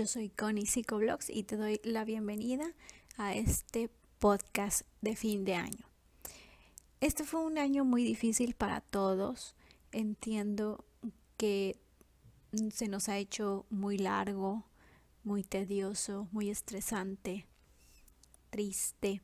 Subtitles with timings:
[0.00, 2.64] Yo soy Connie Psicoblogs y te doy la bienvenida
[3.18, 5.90] a este podcast de fin de año.
[7.02, 9.54] Este fue un año muy difícil para todos.
[9.92, 10.86] Entiendo
[11.36, 11.78] que
[12.72, 14.64] se nos ha hecho muy largo,
[15.22, 17.44] muy tedioso, muy estresante,
[18.48, 19.20] triste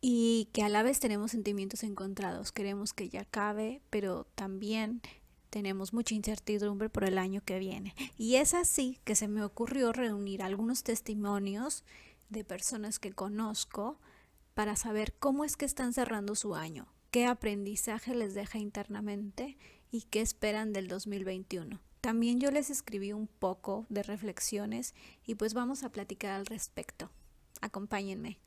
[0.00, 2.50] y que a la vez tenemos sentimientos encontrados.
[2.50, 5.00] Queremos que ya acabe, pero también
[5.50, 7.94] tenemos mucha incertidumbre por el año que viene.
[8.16, 11.84] Y es así que se me ocurrió reunir algunos testimonios
[12.28, 13.98] de personas que conozco
[14.54, 19.58] para saber cómo es que están cerrando su año, qué aprendizaje les deja internamente
[19.90, 21.80] y qué esperan del 2021.
[22.00, 24.94] También yo les escribí un poco de reflexiones
[25.26, 27.10] y pues vamos a platicar al respecto.
[27.60, 28.38] Acompáñenme.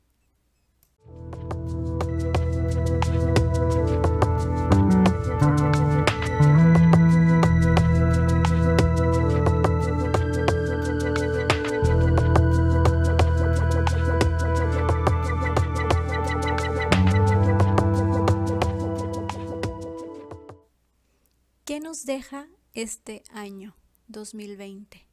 [22.04, 23.74] Deja este año
[24.08, 25.06] 2020?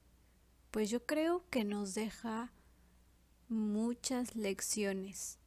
[0.71, 2.53] Pues yo creo que nos deja
[3.47, 5.39] muchas lecciones,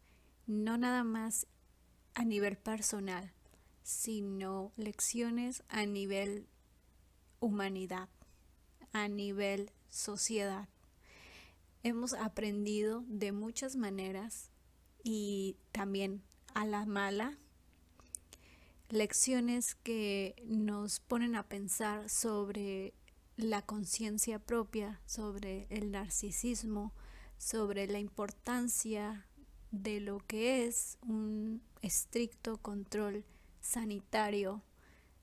[0.46, 1.46] no nada más
[2.14, 3.32] a nivel personal,
[3.82, 6.46] sino lecciones a nivel
[7.40, 8.08] humanidad,
[8.92, 10.68] a nivel sociedad.
[11.82, 14.50] Hemos aprendido de muchas maneras
[15.02, 16.22] y también
[16.54, 17.38] a la mala
[18.94, 22.94] lecciones que nos ponen a pensar sobre
[23.36, 26.92] la conciencia propia, sobre el narcisismo,
[27.36, 29.26] sobre la importancia
[29.72, 33.24] de lo que es un estricto control
[33.60, 34.62] sanitario,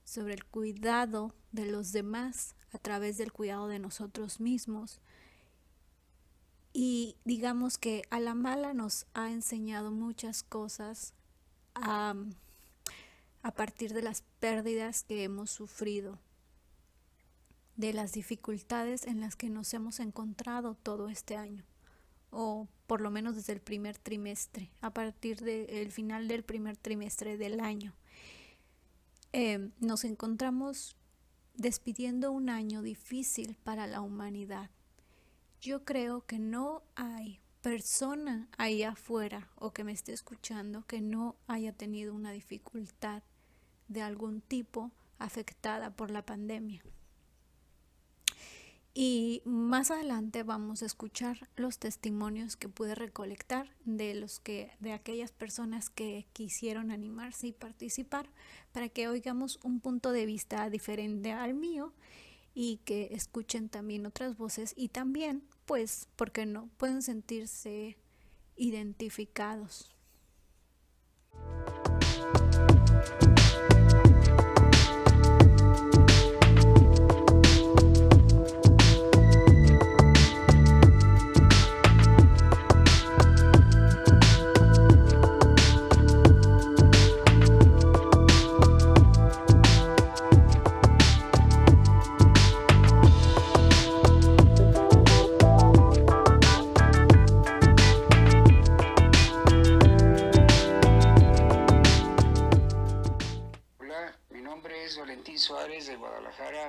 [0.03, 4.99] sobre el cuidado de los demás a través del cuidado de nosotros mismos.
[6.73, 11.13] Y digamos que a la mala nos ha enseñado muchas cosas
[11.73, 12.15] a
[13.43, 16.19] a partir de las pérdidas que hemos sufrido,
[17.75, 21.65] de las dificultades en las que nos hemos encontrado todo este año,
[22.29, 27.37] o por lo menos desde el primer trimestre, a partir del final del primer trimestre
[27.37, 27.93] del año.
[29.33, 30.95] Eh, nos encontramos
[31.55, 34.69] despidiendo un año difícil para la humanidad.
[35.61, 41.35] Yo creo que no hay persona ahí afuera o que me esté escuchando que no
[41.47, 43.23] haya tenido una dificultad
[43.91, 46.81] de algún tipo afectada por la pandemia.
[48.93, 54.91] Y más adelante vamos a escuchar los testimonios que pude recolectar de los que de
[54.91, 58.29] aquellas personas que quisieron animarse y participar
[58.73, 61.93] para que oigamos un punto de vista diferente al mío
[62.53, 66.69] y que escuchen también otras voces y también, pues, ¿por qué no?
[66.77, 67.95] Pueden sentirse
[68.57, 69.95] identificados.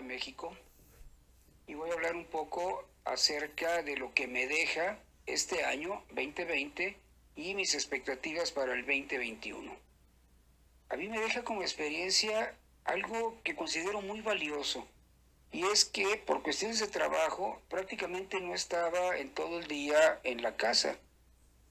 [0.01, 0.57] México
[1.67, 6.97] y voy a hablar un poco acerca de lo que me deja este año 2020
[7.35, 9.75] y mis expectativas para el 2021.
[10.91, 12.55] A mí me deja como experiencia
[12.85, 14.87] algo que considero muy valioso
[15.51, 20.43] y es que por cuestiones de trabajo prácticamente no estaba en todo el día en
[20.43, 20.97] la casa.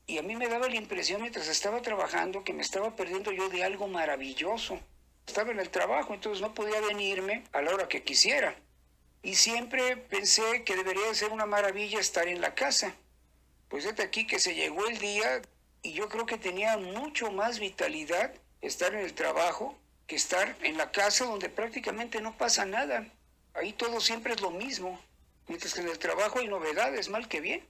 [0.08, 3.50] Y a mí me daba la impresión mientras estaba trabajando que me estaba perdiendo yo
[3.50, 4.80] de algo maravilloso
[5.28, 8.56] estaba en el trabajo, entonces no podía venirme a la hora que quisiera.
[9.24, 12.96] Y siempre pensé que debería ser una maravilla estar en la casa.
[13.70, 15.42] Pues desde aquí que se llegó el día
[15.84, 19.78] y yo creo que tenía mucho más vitalidad estar en el trabajo
[20.08, 23.08] que estar en la casa donde prácticamente no pasa nada.
[23.54, 25.00] Ahí todo siempre es lo mismo.
[25.48, 27.66] Mientras que en el trabajo hay novedades, mal que bien.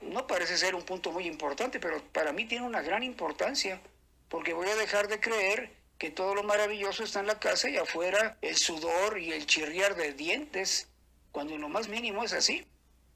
[0.00, 3.80] No parece ser un punto muy importante, pero para mí tiene una gran importancia,
[4.28, 7.76] porque voy a dejar de creer que todo lo maravilloso está en la casa y
[7.76, 10.88] afuera el sudor y el chirriar de dientes,
[11.32, 12.66] cuando en lo más mínimo es así.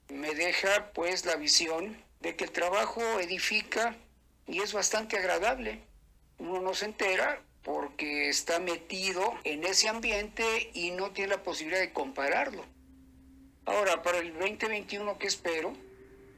[0.08, 3.96] Me deja pues la visión de que el trabajo edifica
[4.46, 5.80] y es bastante agradable.
[6.38, 11.80] Uno no se entera porque está metido en ese ambiente y no tiene la posibilidad
[11.80, 12.64] de compararlo.
[13.66, 15.74] Ahora, para el 2021, ¿qué espero?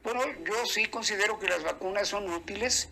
[0.03, 2.89] Bueno, yo sí considero que las vacunas son útiles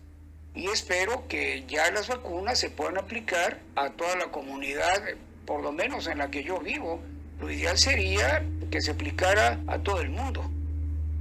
[0.54, 5.02] y espero que ya las vacunas se puedan aplicar a toda la comunidad,
[5.46, 7.00] por lo menos en la que yo vivo.
[7.40, 10.48] Lo ideal sería que se aplicara a todo el mundo,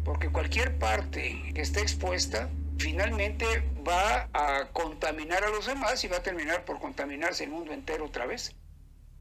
[0.04, 3.46] porque cualquier parte que esté expuesta finalmente
[3.88, 8.06] va a contaminar a los demás y va a terminar por contaminarse el mundo entero
[8.06, 8.56] otra vez.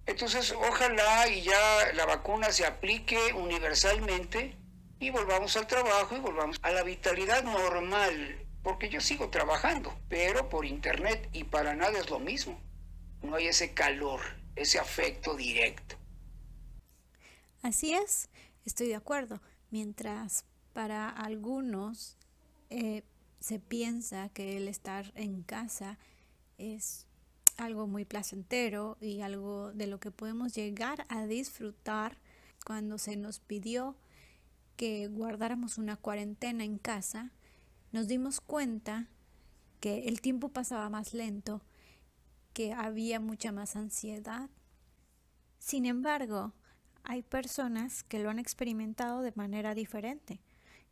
[0.06, 4.56] Entonces, ojalá y ya la vacuna se aplique universalmente
[4.98, 10.48] y volvamos al trabajo y volvamos a la vitalidad normal, porque yo sigo trabajando, pero
[10.48, 12.60] por internet y para nada es lo mismo.
[13.22, 14.20] No hay ese calor,
[14.56, 15.96] ese afecto directo.
[17.62, 18.28] Así es,
[18.64, 19.40] estoy de acuerdo.
[19.70, 22.16] Mientras para algunos
[22.70, 23.02] eh,
[23.40, 25.98] se piensa que el estar en casa
[26.58, 27.06] es
[27.56, 32.18] algo muy placentero y algo de lo que podemos llegar a disfrutar
[32.64, 33.96] cuando se nos pidió
[34.76, 37.30] que guardáramos una cuarentena en casa,
[37.92, 39.08] nos dimos cuenta
[39.80, 41.62] que el tiempo pasaba más lento,
[42.52, 44.50] que había mucha más ansiedad.
[45.58, 46.52] Sin embargo,
[47.02, 50.40] hay personas que lo han experimentado de manera diferente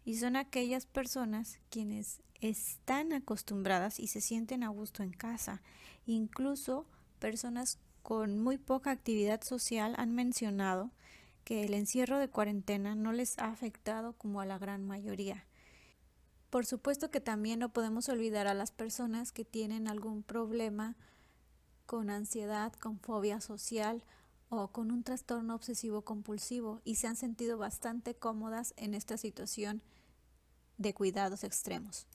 [0.04, 5.62] y son aquellas personas quienes están acostumbradas y se sienten a gusto en casa.
[6.06, 6.86] Incluso
[7.18, 10.92] personas con muy poca actividad social han mencionado
[11.44, 15.47] que el encierro de cuarentena no les ha afectado como a la gran mayoría.
[16.50, 20.96] Por supuesto que también no podemos olvidar a las personas que tienen algún problema
[21.84, 24.02] con ansiedad, con fobia social
[24.48, 29.82] o con un trastorno obsesivo compulsivo y se han sentido bastante cómodas en esta situación
[30.78, 32.06] de cuidados extremos.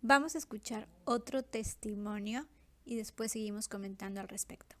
[0.00, 2.46] Vamos a escuchar otro testimonio
[2.84, 4.74] y después seguimos comentando al respecto.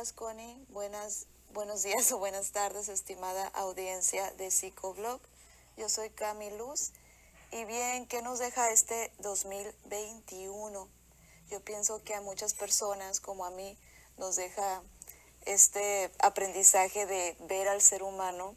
[0.00, 5.20] Días Connie, buenas Buenos días o buenas tardes, estimada audiencia de Psicoblog.
[5.76, 6.92] Yo soy Cami Luz.
[7.52, 10.88] Y bien, ¿qué nos deja este 2021?
[11.50, 13.76] Yo pienso que a muchas personas, como a mí,
[14.16, 14.82] nos deja
[15.44, 18.56] este aprendizaje de ver al ser humano,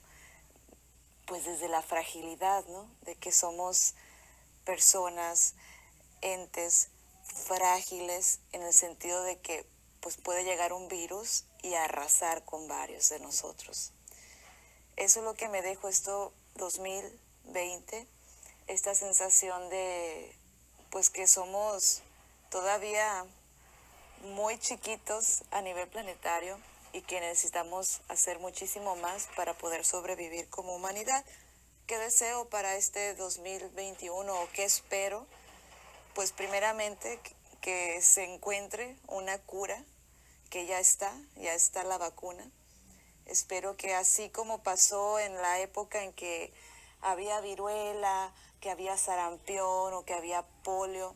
[1.25, 2.90] pues desde la fragilidad, ¿no?
[3.01, 3.95] De que somos
[4.63, 5.56] personas,
[6.22, 6.88] entes
[7.48, 9.72] frágiles, en el sentido de que
[10.03, 13.94] pues puede llegar un virus y arrasar con varios de nosotros.
[14.97, 18.05] Eso es lo que me dejó esto 2020,
[18.67, 20.35] esta sensación de
[20.91, 22.01] pues que somos
[22.51, 23.25] todavía
[24.35, 26.59] muy chiquitos a nivel planetario
[26.91, 31.23] y que necesitamos hacer muchísimo más para poder sobrevivir como humanidad.
[31.88, 35.25] ¿Qué deseo para este 2021 o qué espero?
[36.13, 37.19] Pues primeramente
[37.61, 39.83] que se encuentre una cura
[40.54, 42.48] que ya está, ya está la vacuna.
[43.26, 46.54] Espero que así como pasó en la época en que
[47.02, 48.31] había viruela,
[48.62, 51.16] que había sarampión o que había polio,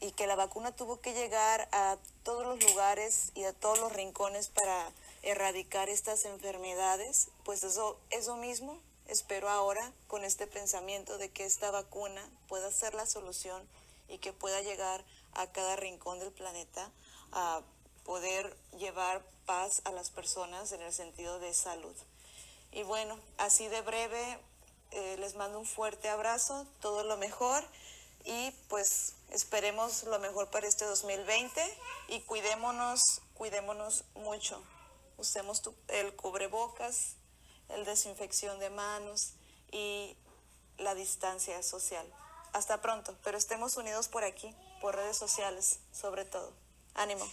[0.00, 3.92] y que la vacuna tuvo que llegar a todos los lugares y a todos los
[3.92, 4.90] rincones para
[5.22, 11.70] erradicar estas enfermedades, pues eso, eso mismo espero ahora con este pensamiento de que esta
[11.70, 13.62] vacuna pueda ser la solución
[14.08, 16.90] y que pueda llegar a cada rincón del planeta
[17.30, 17.62] a
[18.04, 21.94] poder llevar paz a las personas en el sentido de salud.
[22.70, 24.38] Y bueno, así de breve,
[24.92, 27.64] eh, les mando un fuerte abrazo, todo lo mejor
[28.24, 31.60] y pues esperemos lo mejor para este 2020
[32.08, 34.62] y cuidémonos, cuidémonos mucho.
[35.18, 37.16] Usemos el cubrebocas,
[37.68, 39.34] el desinfección de manos
[39.70, 40.16] y
[40.78, 42.06] la distancia social.
[42.52, 46.52] Hasta pronto, pero estemos unidos por aquí, por redes sociales, sobre todo.
[46.94, 47.26] Ánimo.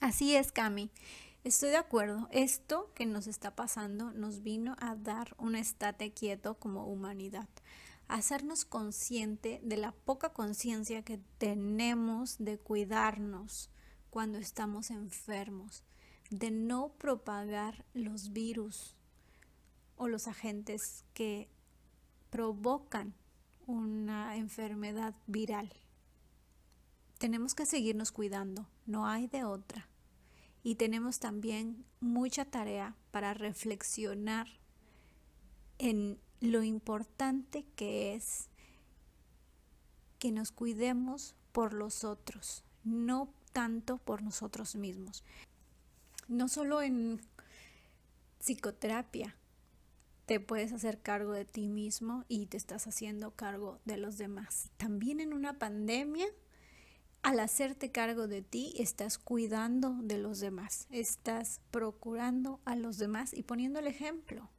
[0.00, 0.90] Así es, Cami.
[1.44, 2.28] Estoy de acuerdo.
[2.30, 7.48] Esto que nos está pasando nos vino a dar un estate quieto como humanidad,
[8.08, 13.70] hacernos consciente de la poca conciencia que tenemos de cuidarnos
[14.10, 15.84] cuando estamos enfermos,
[16.30, 18.96] de no propagar los virus
[19.96, 21.48] o los agentes que
[22.30, 23.14] provocan
[23.66, 25.72] una enfermedad viral.
[27.18, 29.88] Tenemos que seguirnos cuidando, no hay de otra.
[30.62, 34.48] Y tenemos también mucha tarea para reflexionar
[35.78, 38.48] en lo importante que es
[40.18, 45.22] que nos cuidemos por los otros, no tanto por nosotros mismos.
[46.28, 47.20] No solo en
[48.38, 49.36] psicoterapia,
[50.26, 54.70] te puedes hacer cargo de ti mismo y te estás haciendo cargo de los demás.
[54.76, 56.26] También en una pandemia,
[57.24, 63.32] al hacerte cargo de ti, estás cuidando de los demás, estás procurando a los demás
[63.32, 64.50] y poniendo el ejemplo.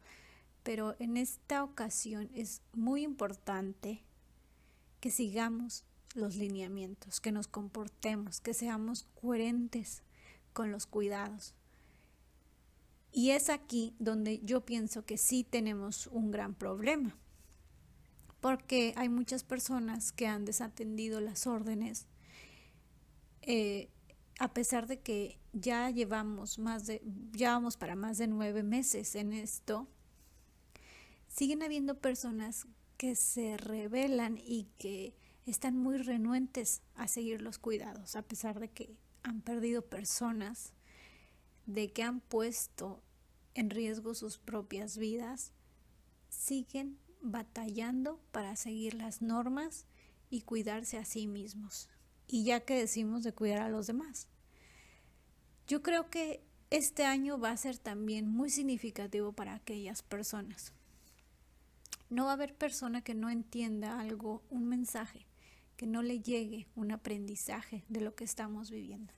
[0.63, 4.01] Pero en esta ocasión es muy importante
[5.00, 10.01] que sigamos los lineamientos, que nos comportemos, que seamos coherentes
[10.51, 11.53] con los cuidados.
[13.12, 17.15] Y es aquí donde yo pienso que sí tenemos un gran problema,
[18.41, 22.07] porque hay muchas personas que han desatendido las órdenes,
[23.45, 23.89] eh,
[24.39, 29.15] a pesar de que ya llevamos más de, ya vamos para más de nueve meses
[29.15, 29.87] en esto,
[31.27, 38.15] siguen habiendo personas que se rebelan y que están muy renuentes a seguir los cuidados,
[38.15, 40.73] a pesar de que han perdido personas,
[41.65, 43.03] de que han puesto
[43.53, 45.53] en riesgo sus propias vidas,
[46.29, 49.85] siguen batallando para seguir las normas
[50.29, 51.89] y cuidarse a sí mismos.
[52.27, 54.27] Y ya que decimos de cuidar a los demás.
[55.67, 60.74] Yo creo que este año va a ser también muy significativo para aquellas personas.
[62.10, 65.25] No va a haber persona que no entienda algo, un mensaje,
[65.77, 69.13] que no le llegue un aprendizaje de lo que estamos viviendo.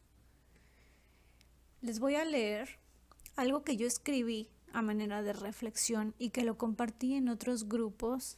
[1.82, 2.80] Les voy a leer
[3.36, 8.38] algo que yo escribí a manera de reflexión y que lo compartí en otros grupos,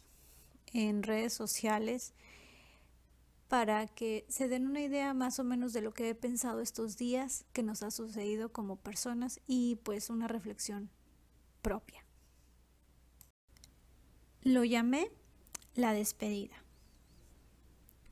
[0.73, 2.13] en redes sociales,
[3.49, 6.97] para que se den una idea más o menos de lo que he pensado estos
[6.97, 10.89] días que nos ha sucedido como personas y pues una reflexión
[11.61, 12.05] propia.
[14.43, 15.11] Lo llamé
[15.73, 16.63] la despedida.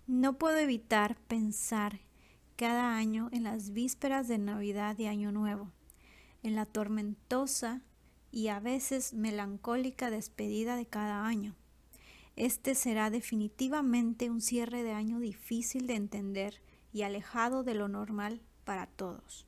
[0.07, 2.01] No puedo evitar pensar
[2.55, 5.71] cada año en las vísperas de Navidad y Año Nuevo
[6.41, 7.81] en la tormentosa
[8.31, 11.55] y a veces melancólica despedida de cada año.
[12.37, 16.61] Este será definitivamente un cierre de año difícil de entender
[16.93, 19.47] y alejado de lo normal para todos.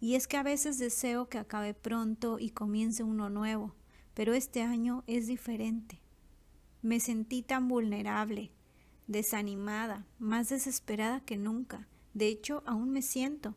[0.00, 3.74] Y es que a veces deseo que acabe pronto y comience uno nuevo,
[4.14, 6.00] pero este año es diferente.
[6.80, 8.52] Me sentí tan vulnerable,
[9.06, 11.88] desanimada, más desesperada que nunca.
[12.14, 13.54] De hecho, aún me siento,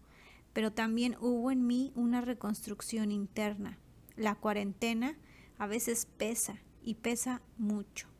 [0.51, 3.77] pero también hubo en mí una reconstrucción interna.
[4.17, 5.17] La cuarentena
[5.57, 8.10] a veces pesa y pesa mucho.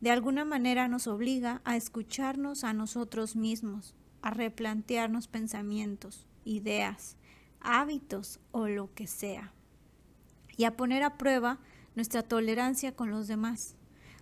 [0.00, 7.16] De alguna manera nos obliga a escucharnos a nosotros mismos, a replantearnos pensamientos, ideas,
[7.60, 9.52] hábitos o lo que sea,
[10.56, 11.58] y a poner a prueba
[11.96, 13.74] nuestra tolerancia con los demás,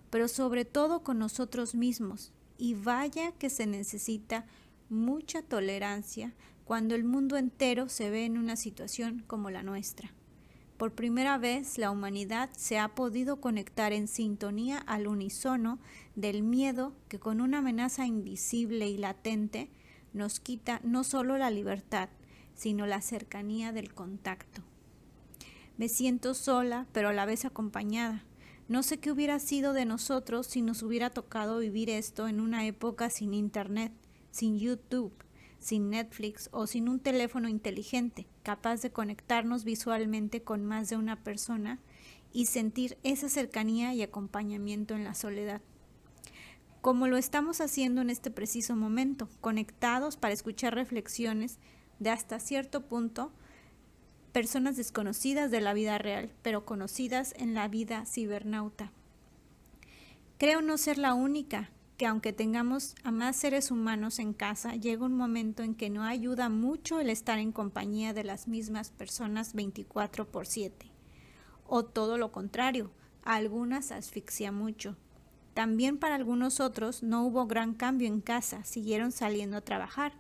[0.09, 2.33] pero sobre todo con nosotros mismos.
[2.59, 4.47] Y vaya que se necesita
[4.89, 6.33] mucha tolerancia
[6.65, 10.16] cuando el mundo entero se ve en una situación como la nuestra.
[10.77, 15.79] Por primera vez la humanidad se ha podido conectar en sintonía al unísono
[16.17, 19.71] del miedo que con una amenaza invisible y latente
[20.13, 22.11] nos quita no solo la libertad,
[22.55, 24.63] sino la cercanía del contacto.
[25.79, 28.25] Me siento sola, pero a la vez acompañada.
[28.69, 32.67] No sé qué hubiera sido de nosotros si nos hubiera tocado vivir esto en una
[32.67, 33.93] época sin Internet,
[34.31, 35.13] sin YouTube,
[35.67, 41.25] sin Netflix o sin un teléfono inteligente capaz de conectarnos visualmente con más de una
[41.25, 41.81] persona
[42.33, 45.61] y sentir esa cercanía y acompañamiento en la soledad.
[46.83, 51.59] Como lo estamos haciendo en este preciso momento, conectados para escuchar reflexiones
[51.99, 53.33] de hasta cierto punto
[54.31, 58.93] personas desconocidas de la vida real, pero conocidas en la vida cibernauta.
[60.39, 65.07] Creo no ser la única que aunque tengamos a más seres humanos en casa, llega
[65.07, 69.55] un momento en que no ayuda mucho el estar en compañía de las mismas personas
[69.55, 70.91] 24 por 7.
[71.67, 72.91] O todo lo contrario,
[73.25, 74.97] a algunas asfixia mucho.
[75.55, 80.13] También para algunos otros no hubo gran cambio en casa, siguieron saliendo a trabajar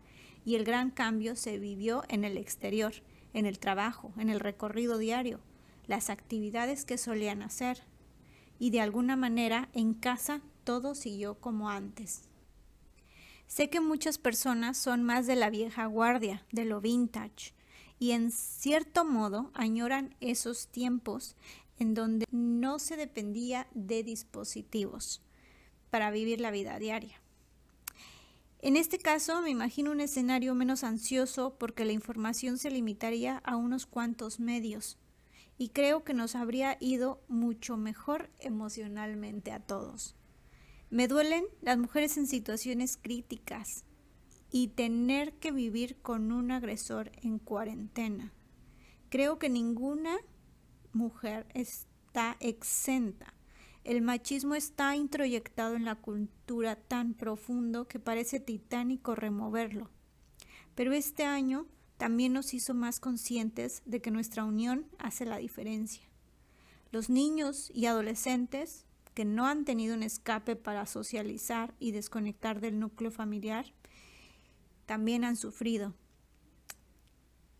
[0.46, 2.94] y el gran cambio se vivió en el exterior,
[3.34, 5.40] en el trabajo, en el recorrido diario,
[5.86, 7.82] las actividades que solían hacer.
[8.58, 12.22] Y de alguna manera en casa todo siguió como antes.
[13.46, 17.54] Sé que muchas personas son más de la vieja guardia, de lo vintage,
[18.00, 21.36] y en cierto modo añoran esos tiempos
[21.78, 25.22] en donde no se dependía de dispositivos
[25.90, 27.20] para vivir la vida diaria.
[28.58, 33.54] En este caso me imagino un escenario menos ansioso porque la información se limitaría a
[33.54, 34.98] unos cuantos medios
[35.58, 40.16] y creo que nos habría ido mucho mejor emocionalmente a todos.
[40.88, 43.84] Me duelen las mujeres en situaciones críticas
[44.52, 48.32] y tener que vivir con un agresor en cuarentena.
[49.08, 50.16] Creo que ninguna
[50.92, 53.34] mujer está exenta.
[53.82, 59.90] El machismo está introyectado en la cultura tan profundo que parece titánico removerlo.
[60.76, 61.66] Pero este año
[61.96, 66.02] también nos hizo más conscientes de que nuestra unión hace la diferencia.
[66.92, 72.78] Los niños y adolescentes que no han tenido un escape para socializar y desconectar del
[72.78, 73.64] núcleo familiar,
[74.84, 75.94] también han sufrido.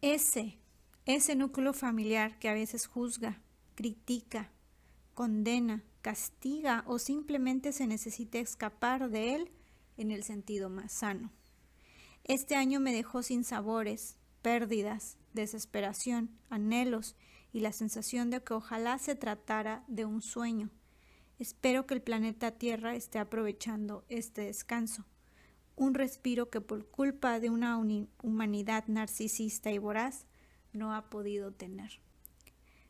[0.03, 0.59] Ese,
[1.07, 3.41] ese núcleo familiar que a veces juzga,
[3.75, 4.53] critica,
[5.15, 9.51] condena, castiga o simplemente se necesita escapar de él
[9.97, 11.33] en el sentido más sano.
[12.25, 17.17] Este año me dejó sin sabores, pérdidas, desesperación, anhelos
[17.51, 20.71] y la sensación de que ojalá se tratara de un sueño.
[21.39, 25.05] Espero que el planeta Tierra esté aprovechando este descanso,
[25.77, 27.79] un respiro que por culpa de una
[28.23, 30.25] humanidad narcisista y voraz
[30.73, 32.01] no ha podido tener.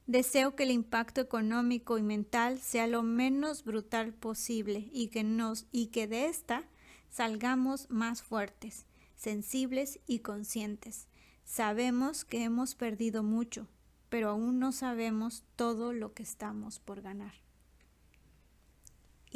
[0.07, 5.67] Deseo que el impacto económico y mental sea lo menos brutal posible y que nos
[5.73, 6.63] y que de esta
[7.11, 8.87] salgamos más fuertes,
[9.17, 11.09] sensibles y conscientes.
[11.45, 13.67] Sabemos que hemos perdido mucho,
[14.09, 17.46] pero aún no sabemos todo lo que estamos por ganar.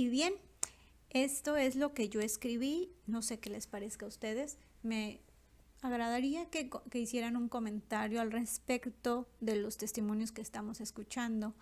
[0.01, 0.33] Y bien,
[1.11, 5.21] esto es lo que yo escribí, no sé qué les parezca a ustedes, me
[5.83, 11.55] agradaría que, que, hicieran un comentario al respecto de los testimonios que estamos escuchando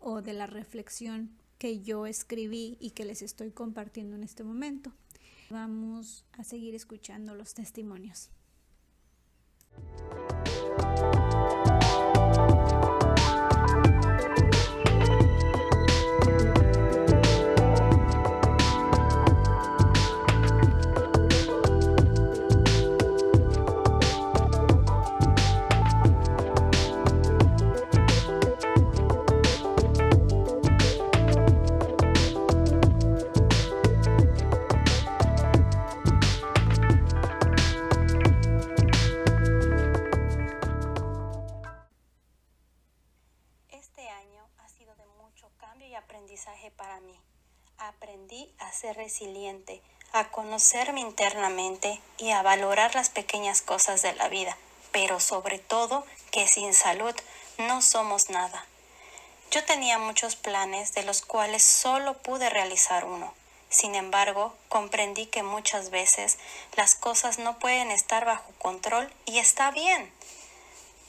[0.00, 4.92] o de la reflexión que yo escribí y que les estoy compartiendo en este momento.
[5.48, 8.28] Vamos a seguir escuchando los testimonios.
[48.92, 54.56] Resiliente, a conocerme internamente y a valorar las pequeñas cosas de la vida,
[54.92, 57.14] pero sobre todo que sin salud
[57.58, 58.66] no somos nada.
[59.50, 63.32] Yo tenía muchos planes de los cuales solo pude realizar uno.
[63.70, 66.38] Sin embargo, comprendí que muchas veces
[66.76, 70.12] las cosas no pueden estar bajo control y está bien.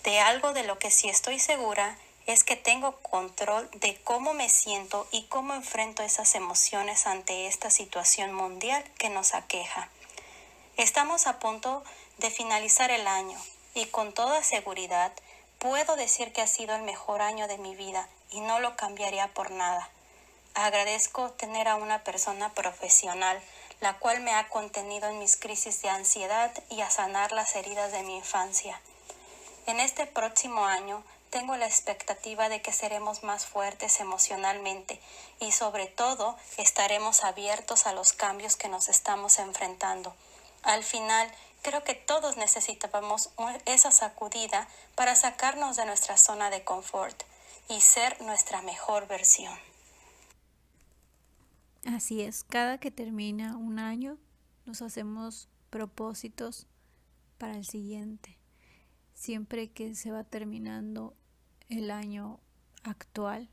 [0.04, 1.98] De algo de lo que sí estoy segura
[2.30, 7.72] es que tengo control de cómo me siento y cómo enfrento esas emociones ante esta
[7.72, 9.90] situación mundial que nos aqueja.
[10.78, 11.84] Estamos a punto
[12.20, 13.40] de finalizar el año
[13.74, 15.12] y con toda seguridad
[15.58, 19.34] puedo decir que ha sido el mejor año de mi vida y no lo cambiaría
[19.34, 19.90] por nada.
[20.54, 23.42] Agradezco tener a una persona profesional,
[23.82, 27.92] la cual me ha contenido en mis crisis de ansiedad y a sanar las heridas
[27.92, 28.80] de mi infancia.
[29.66, 35.00] En este próximo año tengo la expectativa de que seremos más fuertes emocionalmente
[35.40, 40.16] y sobre todo estaremos abiertos a los cambios que nos estamos enfrentando.
[40.64, 43.30] Al final, creo que todos necesitábamos
[43.66, 47.24] esa sacudida para sacarnos de nuestra zona de confort
[47.70, 49.58] y ser nuestra mejor versión.
[51.86, 54.18] Así es, cada que termina un año
[54.66, 56.68] nos hacemos propósitos
[57.38, 58.38] para el siguiente.
[59.14, 61.16] Siempre que se va terminando
[61.70, 62.40] el año
[62.84, 63.50] actual.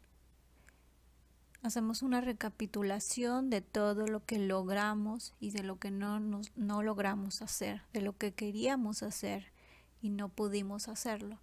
[1.63, 6.83] Hacemos una recapitulación de todo lo que logramos y de lo que no, nos, no
[6.83, 9.53] logramos hacer, de lo que queríamos hacer
[10.01, 11.39] y no pudimos hacerlo.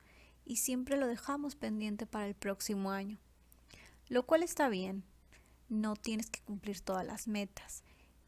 [0.45, 3.17] Y siempre lo dejamos pendiente para el próximo año.
[4.09, 5.03] Lo cual está bien,
[5.69, 7.83] no tienes que cumplir todas las metas,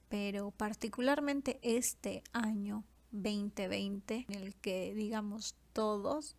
[0.09, 6.35] pero particularmente este año 2020 en el que digamos todos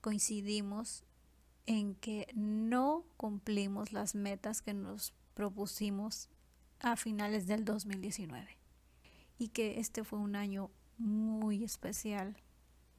[0.00, 1.04] coincidimos
[1.66, 6.28] en que no cumplimos las metas que nos propusimos
[6.80, 8.58] a finales del 2019
[9.38, 12.36] y que este fue un año muy especial,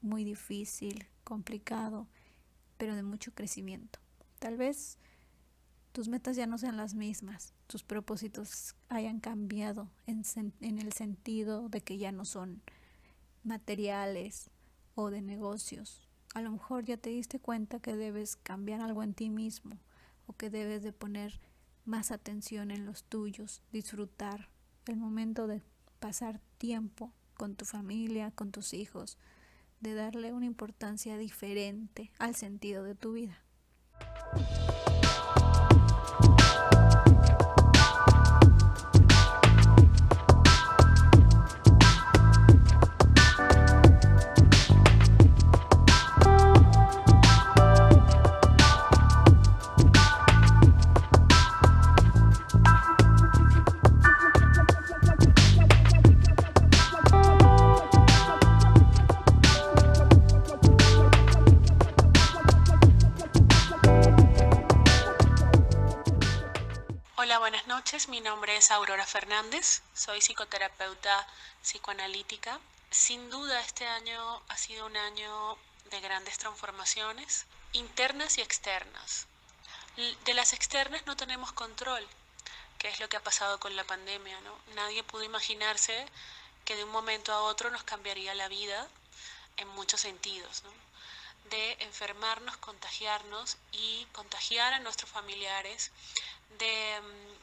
[0.01, 2.07] muy difícil, complicado,
[2.77, 3.99] pero de mucho crecimiento.
[4.39, 4.97] Tal vez
[5.91, 10.23] tus metas ya no sean las mismas, tus propósitos hayan cambiado en,
[10.59, 12.61] en el sentido de que ya no son
[13.43, 14.49] materiales
[14.95, 16.04] o de negocios
[16.35, 19.77] a lo mejor ya te diste cuenta que debes cambiar algo en ti mismo
[20.27, 21.39] o que debes de poner
[21.85, 24.49] más atención en los tuyos, disfrutar
[24.85, 25.61] el momento de
[25.99, 29.17] pasar tiempo con tu familia, con tus hijos,
[29.79, 33.44] de darle una importancia diferente al sentido de tu vida.
[68.25, 71.27] Nombre es Aurora Fernández, soy psicoterapeuta
[71.61, 72.59] psicoanalítica.
[72.89, 75.55] Sin duda este año ha sido un año
[75.91, 79.27] de grandes transformaciones, internas y externas.
[80.25, 82.03] De las externas no tenemos control,
[82.79, 84.41] que es lo que ha pasado con la pandemia.
[84.41, 84.57] ¿no?
[84.73, 86.07] Nadie pudo imaginarse
[86.65, 88.87] que de un momento a otro nos cambiaría la vida
[89.57, 90.63] en muchos sentidos.
[91.51, 95.91] de enfermarnos, contagiarnos y contagiar a nuestros familiares,
[96.57, 97.34] de mm,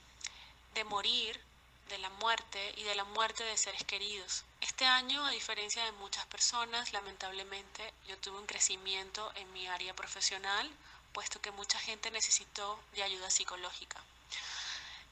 [0.75, 1.41] de morir,
[1.89, 4.45] de la muerte y de la muerte de seres queridos.
[4.61, 9.95] Este año, a diferencia de muchas personas, lamentablemente yo tuve un crecimiento en mi área
[9.95, 10.71] profesional,
[11.13, 14.01] puesto que mucha gente necesitó de ayuda psicológica.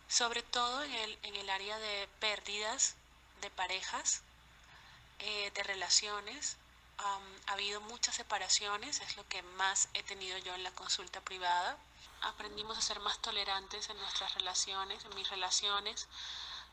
[0.09, 2.95] Sobre todo en el, en el área de pérdidas
[3.43, 4.23] de parejas,
[5.19, 6.57] eh, de relaciones.
[6.99, 11.79] ha habido muchas separaciones, es lo que más he tenido yo en la consulta privada
[12.23, 16.09] aprendimos a ser más tolerantes en nuestras relaciones, en mis relaciones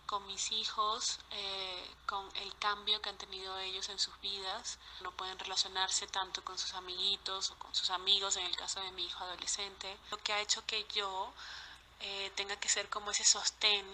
[0.07, 4.79] con mis hijos, eh, con el cambio que han tenido ellos en sus vidas.
[5.01, 8.91] No pueden relacionarse tanto con sus amiguitos o con sus amigos, en el caso de
[8.91, 9.97] mi hijo adolescente.
[10.09, 11.33] Lo que ha hecho que yo
[11.99, 13.85] eh, tenga que ser como ese sostén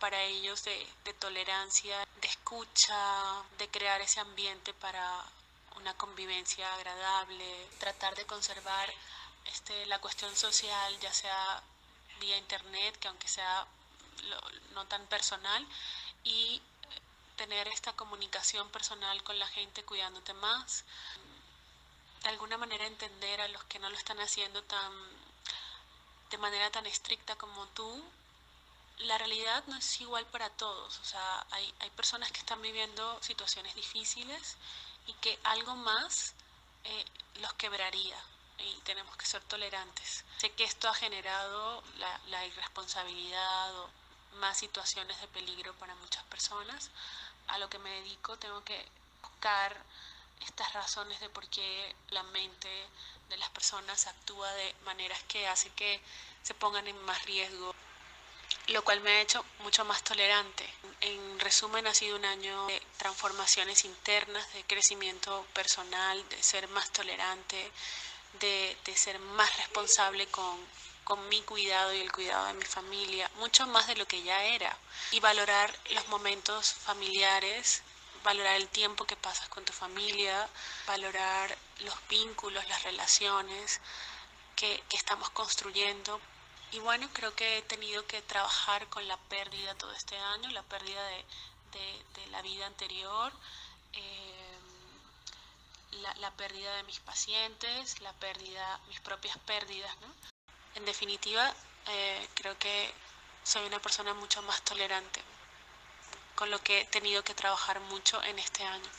[0.00, 2.96] para ellos de, de tolerancia, de escucha,
[3.58, 5.24] de crear ese ambiente para
[5.76, 8.90] una convivencia agradable, tratar de conservar
[9.46, 11.62] este, la cuestión social, ya sea
[12.20, 13.66] vía internet, que aunque sea
[14.72, 15.66] no tan personal,
[16.22, 17.00] y eh,
[17.36, 20.84] tener esta comunicación personal con la gente cuidándote más,
[22.22, 24.92] de alguna manera entender a los que no lo están haciendo tan
[26.30, 28.02] de manera tan estricta como tú,
[28.98, 30.98] la realidad no es igual para todos.
[30.98, 34.56] O sea, hay, hay personas que están viviendo situaciones difíciles
[35.06, 36.34] y que algo más
[36.84, 37.04] eh,
[37.40, 38.16] los quebraría
[38.58, 40.24] y tenemos que ser tolerantes.
[40.38, 41.82] Sé que esto ha generado
[42.26, 43.90] la, irresponsabilidad o
[44.36, 46.90] más situaciones de peligro para muchas personas.
[47.48, 48.84] A lo que me dedico tengo que
[49.22, 49.76] buscar
[50.46, 52.68] estas razones de por qué la mente
[53.28, 56.00] de las personas actúa de maneras que hace que
[56.42, 57.74] se pongan en más riesgo,
[58.68, 60.68] lo cual me ha hecho mucho más tolerante.
[61.00, 66.90] En resumen, ha sido un año de transformaciones internas, de crecimiento personal, de ser más
[66.90, 67.72] tolerante,
[68.40, 70.58] de, ser más responsable con,
[71.04, 74.44] con mi cuidado y el cuidado de mi familia, mucho más de lo que ya
[74.44, 74.76] era.
[75.12, 77.82] Y valorar los momentos familiares,
[78.24, 80.48] valorar el tiempo que pasas con tu familia,
[80.86, 83.80] valorar los vínculos, las relaciones
[84.56, 86.20] que, estamos construyendo.
[86.72, 90.62] Y bueno, creo que he tenido que trabajar con la pérdida todo este año, la
[90.62, 91.24] pérdida de,
[92.30, 93.32] la vida anterior.
[93.92, 94.43] Eh,
[96.24, 99.94] la, pérdida de mis pacientes, la pérdida, mis propias pérdidas.
[100.00, 100.08] ¿no?
[100.74, 101.52] En definitiva,
[101.88, 102.92] eh, creo que
[103.42, 105.20] soy una persona mucho más tolerante,
[106.34, 108.90] con lo que he tenido que trabajar mucho en este año.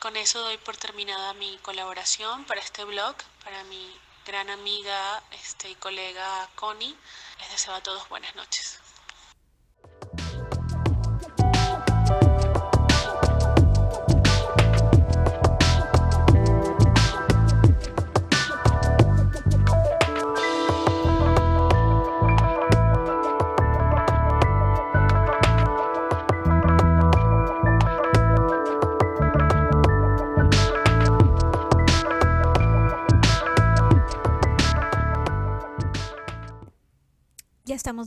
[0.00, 3.14] Con eso doy por terminada mi colaboración para este blog,
[3.44, 6.96] para mi gran amiga este, y colega Connie.
[7.38, 8.81] Les deseo a todos buenas noches.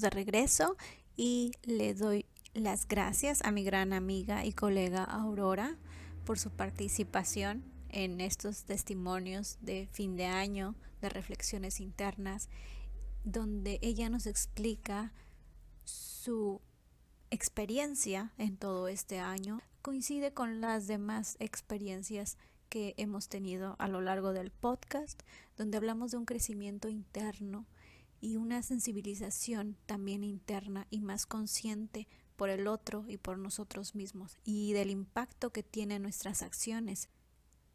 [0.01, 0.77] De regreso
[1.15, 5.75] y le doy las gracias a mi gran amiga y colega Aurora
[6.25, 12.49] por su participación en estos testimonios de fin de año, de reflexiones internas,
[13.23, 15.13] donde ella nos explica
[15.83, 16.61] su
[17.29, 19.61] experiencia en todo este año.
[19.81, 22.37] Coincide con las demás experiencias
[22.69, 25.21] que hemos tenido a lo largo del podcast,
[25.57, 27.65] donde hablamos de un crecimiento interno
[28.25, 34.39] y una sensibilización también interna y más consciente por el otro y por nosotros mismos
[34.43, 37.09] y del impacto que tienen nuestras acciones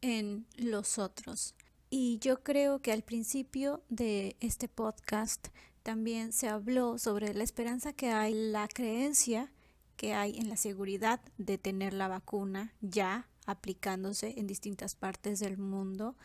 [0.01, 1.55] en los otros.
[1.89, 5.49] Y yo creo que al principio de este podcast
[5.85, 9.53] también se habló sobre la esperanza que hay, la creencia
[9.97, 15.59] que hay en la seguridad de tener la vacuna ya aplicándose en distintas partes del
[15.59, 16.17] mundo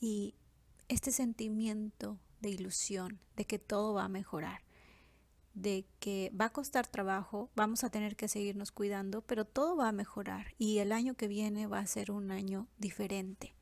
[0.00, 0.34] y
[0.88, 4.62] este sentimiento de ilusión de que todo va a mejorar,
[5.54, 9.88] de que va a costar trabajo, vamos a tener que seguirnos cuidando, pero todo va
[9.88, 13.54] a mejorar y el año que viene va a ser un año diferente.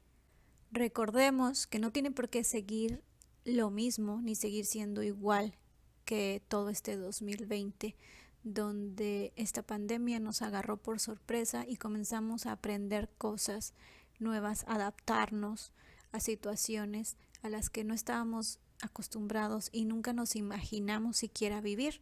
[0.70, 3.02] Recordemos que no tiene por qué seguir
[3.44, 5.56] lo mismo ni seguir siendo igual
[6.04, 7.96] que todo este 2020
[8.44, 13.74] donde esta pandemia nos agarró por sorpresa y comenzamos a aprender cosas
[14.18, 15.72] nuevas, adaptarnos
[16.12, 22.00] a situaciones a las que no estábamos acostumbrados y nunca nos imaginamos siquiera vivir.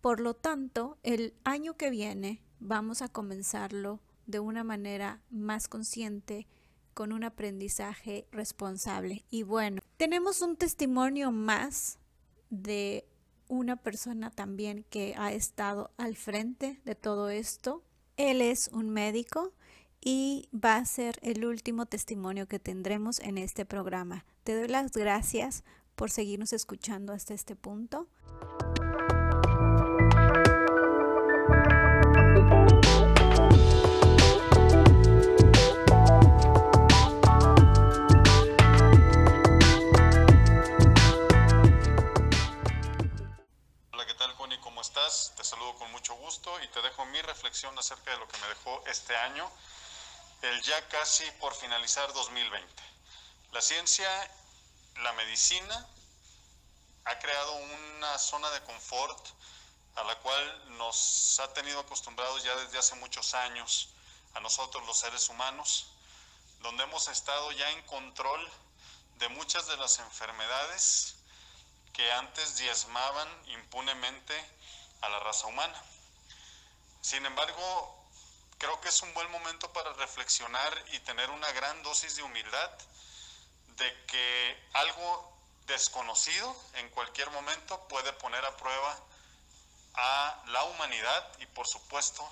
[0.00, 6.46] Por lo tanto, el año que viene vamos a comenzarlo de una manera más consciente,
[6.94, 9.24] con un aprendizaje responsable.
[9.30, 11.98] Y bueno, tenemos un testimonio más
[12.50, 13.06] de
[13.48, 17.82] una persona también que ha estado al frente de todo esto.
[18.16, 19.52] Él es un médico
[20.00, 24.24] y va a ser el último testimonio que tendremos en este programa.
[24.50, 25.62] Te doy las gracias
[25.94, 28.08] por seguirnos escuchando hasta este punto.
[43.92, 44.58] Hola, ¿qué tal, Connie?
[44.58, 45.32] ¿Cómo estás?
[45.36, 48.48] Te saludo con mucho gusto y te dejo mi reflexión acerca de lo que me
[48.48, 49.48] dejó este año,
[50.42, 52.90] el ya casi por finalizar 2020.
[53.52, 54.08] La ciencia,
[54.96, 55.86] la medicina,
[57.04, 59.26] ha creado una zona de confort
[59.96, 63.88] a la cual nos ha tenido acostumbrados ya desde hace muchos años
[64.34, 65.86] a nosotros los seres humanos,
[66.60, 68.50] donde hemos estado ya en control
[69.18, 71.14] de muchas de las enfermedades
[71.92, 74.34] que antes diezmaban impunemente
[75.00, 75.82] a la raza humana.
[77.00, 78.06] Sin embargo,
[78.58, 82.70] creo que es un buen momento para reflexionar y tener una gran dosis de humildad
[83.80, 85.32] de que algo
[85.66, 88.98] desconocido en cualquier momento puede poner a prueba
[89.94, 92.26] a la humanidad y por supuesto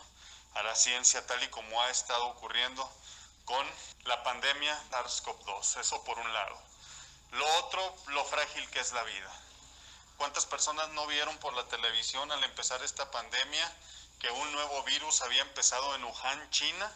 [0.55, 2.89] a la ciencia tal y como ha estado ocurriendo
[3.45, 3.67] con
[4.05, 5.81] la pandemia SARS-CoV-2.
[5.81, 6.57] Eso por un lado.
[7.33, 9.33] Lo otro, lo frágil que es la vida.
[10.19, 13.73] ¿Cuántas personas no vieron por la televisión al empezar esta pandemia
[14.19, 16.93] que un nuevo virus había empezado en Wuhan, China?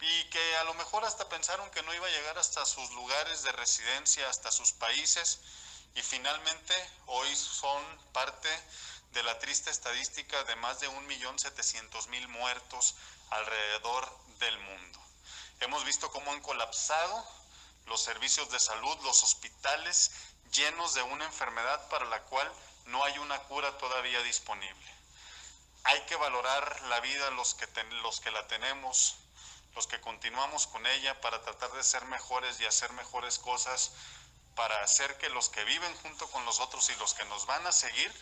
[0.00, 3.42] Y que a lo mejor hasta pensaron que no iba a llegar hasta sus lugares
[3.42, 5.40] de residencia, hasta sus países.
[5.94, 6.74] Y finalmente
[7.06, 7.82] hoy son
[8.12, 8.48] parte
[9.12, 12.94] de la triste estadística de más de 1.700.000 muertos
[13.30, 14.08] alrededor
[14.38, 15.00] del mundo.
[15.60, 17.26] Hemos visto cómo han colapsado
[17.86, 20.12] los servicios de salud, los hospitales
[20.52, 22.50] llenos de una enfermedad para la cual
[22.86, 24.94] no hay una cura todavía disponible.
[25.84, 27.66] Hay que valorar la vida los que,
[28.02, 29.16] los que la tenemos,
[29.74, 33.92] los que continuamos con ella para tratar de ser mejores y hacer mejores cosas,
[34.54, 37.72] para hacer que los que viven junto con nosotros y los que nos van a
[37.72, 38.12] seguir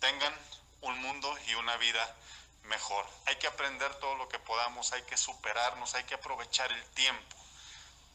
[0.00, 0.34] tengan
[0.80, 2.16] un mundo y una vida
[2.64, 3.06] mejor.
[3.26, 7.36] Hay que aprender todo lo que podamos, hay que superarnos, hay que aprovechar el tiempo,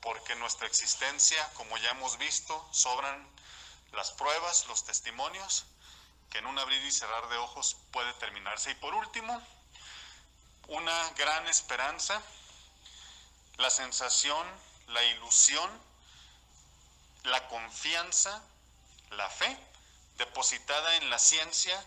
[0.02, 3.28] porque nuestra existencia, como ya hemos visto, sobran
[3.94, 5.66] las pruebas, los testimonios,
[6.30, 8.72] que en un abrir y cerrar de ojos puede terminarse.
[8.72, 9.42] Y por último,
[10.68, 12.22] una gran esperanza,
[13.58, 14.48] la sensación,
[14.88, 15.70] la ilusión,
[17.24, 18.42] la confianza,
[19.12, 19.58] la fe
[20.18, 21.84] depositada en la ciencia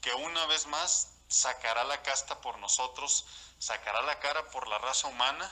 [0.00, 3.26] que una vez más sacará la casta por nosotros,
[3.58, 5.50] sacará la cara por la raza humana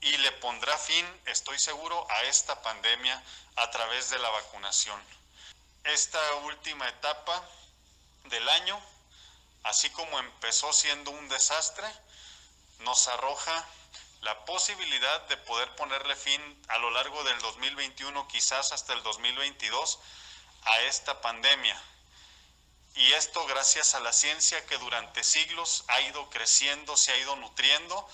[0.00, 3.22] y le pondrá fin, estoy seguro, a esta pandemia
[3.56, 5.00] a través de la vacunación.
[5.84, 7.48] Esta última etapa
[8.24, 8.80] del año,
[9.62, 11.86] así como empezó siendo un desastre,
[12.80, 13.64] nos arroja
[14.22, 19.98] la posibilidad de poder ponerle fin a lo largo del 2021, quizás hasta el 2022,
[20.62, 21.80] a esta pandemia.
[22.94, 27.36] Y esto gracias a la ciencia que durante siglos ha ido creciendo, se ha ido
[27.36, 28.08] nutriendo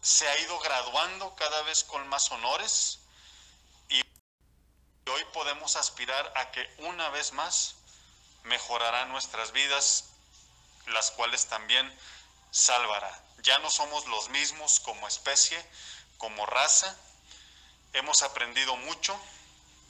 [0.00, 3.00] se ha ido graduando cada vez con más honores
[3.88, 4.00] y
[5.10, 7.74] hoy podemos aspirar a que una vez más
[8.44, 10.06] mejorará nuestras vidas,
[10.86, 11.92] las cuales también
[12.50, 13.22] salvará.
[13.42, 15.64] Ya no somos los mismos como especie,
[16.18, 16.94] como raza,
[17.92, 19.18] hemos aprendido mucho,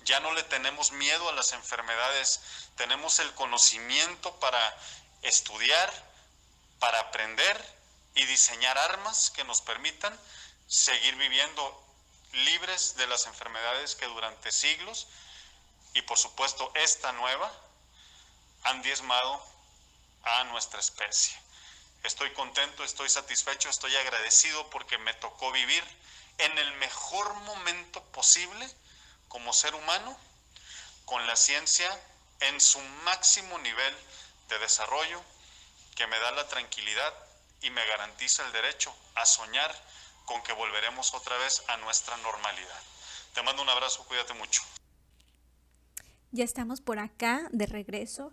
[0.05, 2.41] ya no le tenemos miedo a las enfermedades,
[2.77, 4.77] tenemos el conocimiento para
[5.23, 5.93] estudiar,
[6.79, 7.81] para aprender
[8.15, 10.19] y diseñar armas que nos permitan
[10.67, 11.85] seguir viviendo
[12.33, 15.09] libres de las enfermedades que durante siglos
[15.95, 17.53] y por supuesto esta nueva
[18.63, 19.45] han diezmado
[20.23, 21.37] a nuestra especie.
[22.03, 25.85] Estoy contento, estoy satisfecho, estoy agradecido porque me tocó vivir
[26.39, 28.67] en el mejor momento posible
[29.29, 30.17] como ser humano,
[31.05, 31.89] con la ciencia
[32.41, 33.95] en su máximo nivel
[34.49, 35.23] de desarrollo,
[35.95, 37.13] que me da la tranquilidad
[37.61, 39.75] y me garantiza el derecho a soñar
[40.25, 42.83] con que volveremos otra vez a nuestra normalidad.
[43.35, 44.63] Te mando un abrazo, cuídate mucho.
[46.33, 48.33] Ya estamos por acá de regreso.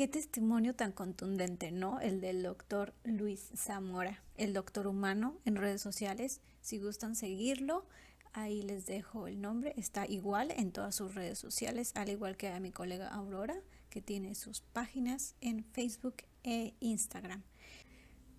[0.00, 2.00] Qué testimonio tan contundente, ¿no?
[2.00, 6.40] El del doctor Luis Zamora, el doctor humano en redes sociales.
[6.62, 7.84] Si gustan seguirlo,
[8.32, 9.74] ahí les dejo el nombre.
[9.76, 13.60] Está igual en todas sus redes sociales, al igual que a mi colega Aurora,
[13.90, 17.42] que tiene sus páginas en Facebook e Instagram.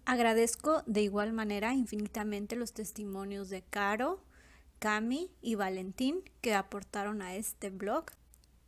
[0.06, 4.24] Agradezco de igual manera infinitamente los testimonios de Caro,
[4.80, 8.06] Cami y Valentín que aportaron a este blog.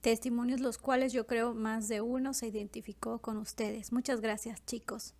[0.03, 3.93] Testimonios los cuales yo creo más de uno se identificó con ustedes.
[3.93, 5.13] Muchas gracias chicos.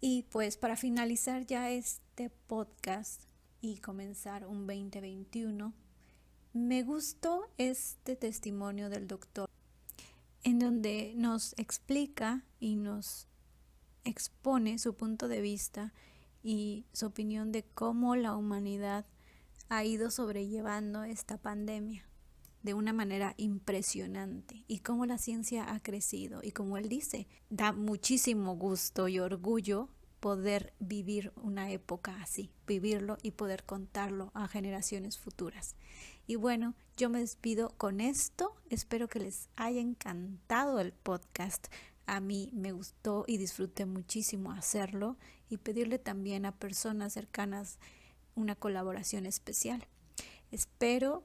[0.00, 3.22] Y pues para finalizar ya este podcast
[3.60, 5.72] y comenzar un 2021,
[6.52, 9.48] me gustó este testimonio del doctor
[10.42, 13.28] en donde nos explica y nos
[14.02, 15.92] expone su punto de vista
[16.42, 19.06] y su opinión de cómo la humanidad
[19.68, 22.07] ha ido sobrellevando esta pandemia
[22.68, 27.72] de una manera impresionante y cómo la ciencia ha crecido y como él dice, da
[27.72, 29.88] muchísimo gusto y orgullo
[30.20, 35.76] poder vivir una época así, vivirlo y poder contarlo a generaciones futuras.
[36.26, 38.54] Y bueno, yo me despido con esto.
[38.68, 41.68] Espero que les haya encantado el podcast.
[42.04, 45.16] A mí me gustó y disfruté muchísimo hacerlo
[45.48, 47.78] y pedirle también a personas cercanas
[48.34, 49.88] una colaboración especial.
[50.50, 51.24] Espero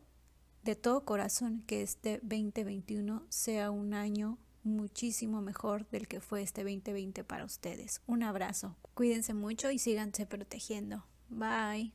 [0.63, 6.63] de todo corazón que este 2021 sea un año muchísimo mejor del que fue este
[6.63, 8.01] 2020 para ustedes.
[8.07, 8.75] Un abrazo.
[8.93, 11.05] Cuídense mucho y síganse protegiendo.
[11.29, 11.93] Bye.